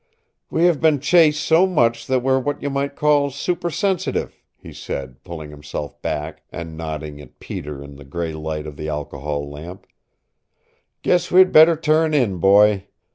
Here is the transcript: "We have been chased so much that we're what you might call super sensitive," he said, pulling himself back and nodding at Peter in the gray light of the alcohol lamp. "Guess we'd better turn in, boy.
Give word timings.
"We 0.49 0.65
have 0.65 0.81
been 0.81 0.99
chased 0.99 1.43
so 1.45 1.67
much 1.67 2.07
that 2.07 2.23
we're 2.23 2.39
what 2.39 2.59
you 2.63 2.71
might 2.71 2.95
call 2.95 3.29
super 3.29 3.69
sensitive," 3.69 4.41
he 4.57 4.73
said, 4.73 5.23
pulling 5.23 5.51
himself 5.51 6.01
back 6.01 6.41
and 6.51 6.75
nodding 6.75 7.21
at 7.21 7.39
Peter 7.39 7.83
in 7.83 7.97
the 7.97 8.03
gray 8.03 8.33
light 8.33 8.65
of 8.65 8.77
the 8.77 8.89
alcohol 8.89 9.47
lamp. 9.47 9.85
"Guess 11.03 11.29
we'd 11.29 11.51
better 11.51 11.75
turn 11.75 12.15
in, 12.15 12.37
boy. 12.39 12.87